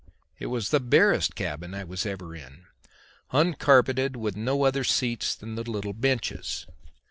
[0.39, 2.65] It was the barest cabin I was ever in
[3.31, 6.65] uncarpeted, with no other seats than the little benches.